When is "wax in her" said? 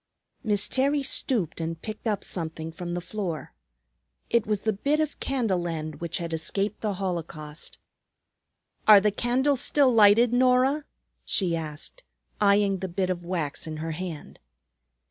13.23-13.91